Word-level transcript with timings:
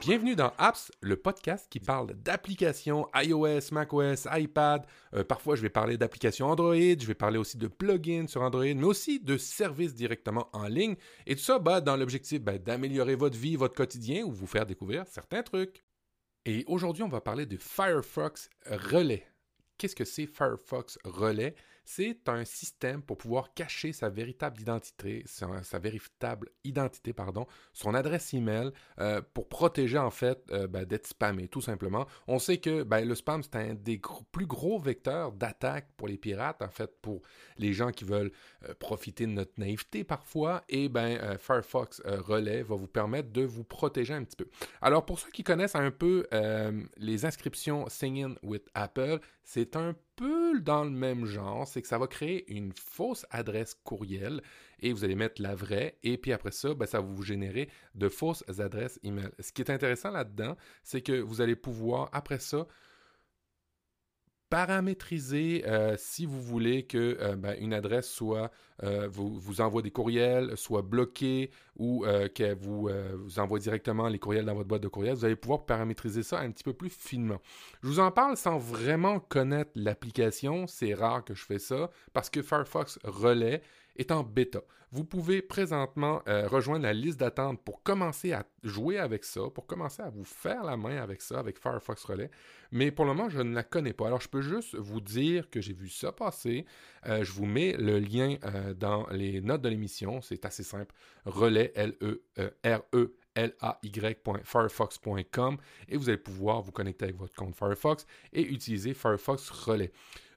Bienvenue 0.00 0.34
dans 0.34 0.52
Apps, 0.58 0.90
le 1.00 1.16
podcast 1.16 1.68
qui 1.70 1.78
parle 1.78 2.14
d'applications 2.14 3.08
iOS, 3.14 3.70
macOS, 3.70 4.26
iPad. 4.32 4.84
Euh, 5.14 5.22
parfois, 5.22 5.54
je 5.54 5.62
vais 5.62 5.68
parler 5.68 5.96
d'applications 5.96 6.48
Android, 6.48 6.74
je 6.74 7.06
vais 7.06 7.14
parler 7.14 7.38
aussi 7.38 7.56
de 7.56 7.68
plugins 7.68 8.26
sur 8.26 8.42
Android, 8.42 8.64
mais 8.64 8.84
aussi 8.84 9.20
de 9.20 9.36
services 9.36 9.94
directement 9.94 10.48
en 10.52 10.66
ligne. 10.66 10.96
Et 11.26 11.36
tout 11.36 11.42
ça 11.42 11.60
bah, 11.60 11.80
dans 11.80 11.96
l'objectif 11.96 12.40
bah, 12.40 12.58
d'améliorer 12.58 13.14
votre 13.14 13.38
vie, 13.38 13.54
votre 13.54 13.76
quotidien 13.76 14.24
ou 14.24 14.32
vous 14.32 14.48
faire 14.48 14.66
découvrir 14.66 15.06
certains 15.06 15.44
trucs. 15.44 15.84
Et 16.46 16.64
aujourd'hui, 16.66 17.04
on 17.04 17.08
va 17.08 17.20
parler 17.20 17.46
de 17.46 17.56
Firefox 17.56 18.50
Relais. 18.66 19.24
Qu'est-ce 19.78 19.94
que 19.94 20.04
c'est 20.04 20.26
Firefox 20.26 20.98
Relais? 21.04 21.54
C'est 21.84 22.28
un 22.28 22.44
système 22.44 23.02
pour 23.02 23.18
pouvoir 23.18 23.54
cacher 23.54 23.92
sa 23.92 24.08
véritable 24.08 24.60
identité, 24.60 25.24
sa, 25.26 25.78
véritable 25.78 26.48
identité, 26.64 27.12
pardon, 27.12 27.46
son 27.72 27.94
adresse 27.94 28.34
email 28.34 28.70
euh, 29.00 29.20
pour 29.34 29.48
protéger 29.48 29.98
en 29.98 30.10
fait 30.10 30.42
euh, 30.50 30.66
ben, 30.66 30.84
d'être 30.84 31.06
spammé, 31.06 31.48
tout 31.48 31.60
simplement. 31.60 32.06
On 32.28 32.38
sait 32.38 32.58
que 32.58 32.82
ben, 32.82 33.06
le 33.06 33.14
spam 33.14 33.42
c'est 33.42 33.56
un 33.56 33.74
des 33.74 34.00
plus 34.30 34.46
gros 34.46 34.78
vecteurs 34.78 35.32
d'attaque 35.32 35.88
pour 35.96 36.08
les 36.08 36.18
pirates, 36.18 36.62
en 36.62 36.70
fait, 36.70 36.90
pour 37.00 37.22
les 37.58 37.72
gens 37.72 37.90
qui 37.90 38.04
veulent 38.04 38.32
euh, 38.68 38.74
profiter 38.78 39.26
de 39.26 39.32
notre 39.32 39.58
naïveté 39.58 40.04
parfois. 40.04 40.62
Et 40.68 40.88
ben 40.88 41.36
Firefox 41.38 42.00
Relay 42.04 42.62
va 42.62 42.76
vous 42.76 42.86
permettre 42.86 43.30
de 43.30 43.42
vous 43.42 43.64
protéger 43.64 44.14
un 44.14 44.24
petit 44.24 44.36
peu. 44.36 44.46
Alors 44.80 45.04
pour 45.04 45.18
ceux 45.18 45.30
qui 45.30 45.42
connaissent 45.42 45.74
un 45.74 45.90
peu 45.90 46.26
les 46.96 47.24
inscriptions 47.24 47.88
Singing 47.88 48.36
with 48.42 48.68
Apple, 48.74 49.18
c'est 49.44 49.76
un 49.76 49.94
peu 50.16 50.60
dans 50.60 50.84
le 50.84 50.90
même 50.90 51.24
genre, 51.24 51.66
c'est 51.66 51.82
que 51.82 51.88
ça 51.88 51.98
va 51.98 52.06
créer 52.06 52.50
une 52.52 52.72
fausse 52.72 53.26
adresse 53.30 53.74
courriel 53.84 54.42
et 54.80 54.92
vous 54.92 55.04
allez 55.04 55.14
mettre 55.14 55.40
la 55.40 55.54
vraie 55.54 55.98
et 56.02 56.18
puis 56.18 56.32
après 56.32 56.50
ça, 56.50 56.74
ben, 56.74 56.86
ça 56.86 57.00
va 57.00 57.06
vous 57.06 57.22
générer 57.22 57.68
de 57.94 58.08
fausses 58.08 58.44
adresses 58.58 58.98
email. 59.02 59.30
Ce 59.38 59.52
qui 59.52 59.62
est 59.62 59.70
intéressant 59.70 60.10
là-dedans, 60.10 60.56
c'est 60.82 61.02
que 61.02 61.20
vous 61.20 61.40
allez 61.40 61.56
pouvoir 61.56 62.08
après 62.12 62.38
ça 62.38 62.66
paramétriser 64.52 65.64
euh, 65.66 65.94
si 65.96 66.26
vous 66.26 66.42
voulez 66.42 66.82
que 66.82 67.16
euh, 67.22 67.36
ben, 67.36 67.56
une 67.58 67.72
adresse 67.72 68.06
soit 68.06 68.50
euh, 68.82 69.08
vous, 69.10 69.62
envoie 69.62 69.80
des 69.80 69.90
courriels, 69.90 70.58
soit 70.58 70.82
bloquée 70.82 71.50
ou 71.78 72.04
qu'elle 72.34 72.58
vous, 72.58 72.90
vous 73.14 73.38
envoie 73.38 73.58
directement 73.58 74.08
les 74.08 74.18
courriels 74.18 74.44
dans 74.44 74.54
votre 74.54 74.68
boîte 74.68 74.82
de 74.82 74.88
courriel. 74.88 75.14
Vous 75.14 75.24
allez 75.24 75.36
pouvoir 75.36 75.64
paramétriser 75.64 76.22
ça 76.22 76.40
un 76.40 76.50
petit 76.50 76.64
peu 76.64 76.74
plus 76.74 76.90
finement. 76.90 77.40
Je 77.82 77.88
vous 77.88 77.98
en 77.98 78.10
parle 78.10 78.36
sans 78.36 78.58
vraiment 78.58 79.20
connaître 79.20 79.70
l'application. 79.74 80.66
C'est 80.66 80.92
rare 80.92 81.24
que 81.24 81.34
je 81.34 81.46
fais 81.46 81.58
ça 81.58 81.90
parce 82.12 82.28
que 82.28 82.42
Firefox 82.42 82.98
Relais 83.04 83.62
est 83.96 84.10
en 84.10 84.22
bêta. 84.22 84.60
Vous 84.92 85.04
pouvez 85.04 85.40
présentement 85.40 86.20
euh, 86.28 86.46
rejoindre 86.46 86.82
la 86.82 86.92
liste 86.92 87.18
d'attente 87.18 87.62
pour 87.64 87.82
commencer 87.82 88.32
à 88.32 88.44
jouer 88.62 88.98
avec 88.98 89.24
ça, 89.24 89.40
pour 89.54 89.66
commencer 89.66 90.02
à 90.02 90.10
vous 90.10 90.24
faire 90.24 90.64
la 90.64 90.76
main 90.76 91.02
avec 91.02 91.22
ça, 91.22 91.38
avec 91.38 91.58
Firefox 91.58 92.04
Relay. 92.04 92.30
Mais 92.72 92.90
pour 92.90 93.06
le 93.06 93.14
moment, 93.14 93.30
je 93.30 93.40
ne 93.40 93.54
la 93.54 93.62
connais 93.62 93.94
pas. 93.94 94.08
Alors, 94.08 94.20
je 94.20 94.28
peux 94.28 94.42
juste 94.42 94.74
vous 94.74 95.00
dire 95.00 95.48
que 95.48 95.62
j'ai 95.62 95.72
vu 95.72 95.88
ça 95.88 96.12
passer. 96.12 96.66
Euh, 97.06 97.24
je 97.24 97.32
vous 97.32 97.46
mets 97.46 97.72
le 97.72 98.00
lien 98.00 98.36
euh, 98.44 98.74
dans 98.74 99.06
les 99.08 99.40
notes 99.40 99.62
de 99.62 99.70
l'émission. 99.70 100.20
C'est 100.20 100.44
assez 100.44 100.62
simple. 100.62 100.94
Relais, 101.24 101.72
L-E-R-E 101.74 103.16
lay.firefox.com 103.34 105.56
et 105.88 105.96
vous 105.96 106.08
allez 106.08 106.18
pouvoir 106.18 106.62
vous 106.62 106.72
connecter 106.72 107.04
avec 107.06 107.16
votre 107.16 107.34
compte 107.34 107.56
Firefox 107.56 108.06
et 108.32 108.42
utiliser 108.42 108.94
Firefox 108.94 109.50
Relay. 109.50 109.90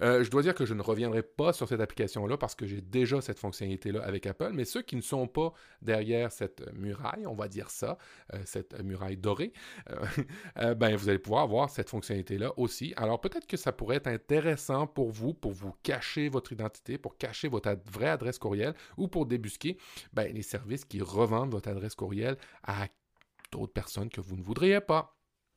Euh, 0.00 0.24
je 0.24 0.30
dois 0.30 0.42
dire 0.42 0.54
que 0.54 0.64
je 0.64 0.74
ne 0.74 0.82
reviendrai 0.82 1.22
pas 1.22 1.52
sur 1.52 1.68
cette 1.68 1.80
application-là 1.80 2.36
parce 2.36 2.54
que 2.54 2.66
j'ai 2.66 2.80
déjà 2.80 3.20
cette 3.20 3.38
fonctionnalité-là 3.38 4.02
avec 4.02 4.26
Apple, 4.26 4.50
mais 4.54 4.64
ceux 4.64 4.82
qui 4.82 4.96
ne 4.96 5.00
sont 5.00 5.26
pas 5.26 5.52
derrière 5.80 6.32
cette 6.32 6.72
muraille, 6.74 7.26
on 7.26 7.34
va 7.34 7.48
dire 7.48 7.70
ça, 7.70 7.98
euh, 8.34 8.38
cette 8.44 8.80
muraille 8.82 9.16
dorée, 9.16 9.52
euh, 10.58 10.74
ben, 10.74 10.96
vous 10.96 11.08
allez 11.08 11.18
pouvoir 11.18 11.42
avoir 11.42 11.70
cette 11.70 11.90
fonctionnalité-là 11.90 12.52
aussi. 12.56 12.94
Alors 12.96 13.20
peut-être 13.20 13.46
que 13.46 13.56
ça 13.56 13.72
pourrait 13.72 13.96
être 13.96 14.08
intéressant 14.08 14.86
pour 14.86 15.10
vous, 15.10 15.34
pour 15.34 15.52
vous 15.52 15.74
cacher 15.82 16.28
votre 16.28 16.52
identité, 16.52 16.98
pour 16.98 17.16
cacher 17.16 17.48
votre 17.48 17.76
vraie 17.90 18.08
adresse 18.08 18.38
courriel 18.38 18.74
ou 18.96 19.08
pour 19.08 19.26
débusquer 19.26 19.76
ben, 20.12 20.32
les 20.32 20.42
services 20.42 20.84
qui 20.84 21.00
revendent 21.00 21.52
votre 21.52 21.68
adresse 21.68 21.94
courriel 21.94 22.36
à 22.62 22.88
d'autres 23.50 23.72
personnes 23.72 24.08
que 24.08 24.20
vous 24.20 24.36
ne 24.36 24.42
voudriez 24.42 24.80
pas. 24.80 25.14